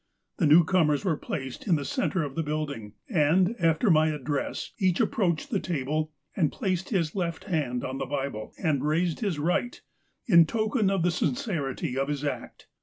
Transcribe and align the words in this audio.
The 0.37 0.47
newcomers 0.47 1.05
were 1.05 1.15
placed 1.15 1.67
in 1.67 1.75
the 1.75 1.85
centre 1.85 2.23
of 2.23 2.33
the 2.33 2.41
building, 2.41 2.93
and, 3.07 3.55
after 3.59 3.91
my 3.91 4.07
address, 4.07 4.71
each 4.79 4.99
approached 4.99 5.51
the 5.51 5.59
table, 5.59 6.11
and 6.35 6.51
placed 6.51 6.89
his 6.89 7.13
left 7.13 7.43
hand 7.43 7.83
on 7.83 7.99
the 7.99 8.07
Bible, 8.07 8.51
and 8.57 8.83
raised 8.83 9.19
his 9.19 9.37
right, 9.37 9.79
in 10.25 10.47
token 10.47 10.89
of 10.89 11.03
the 11.03 11.11
sincerity 11.11 11.99
of 11.99 12.07
his 12.07 12.23
act. 12.25 12.65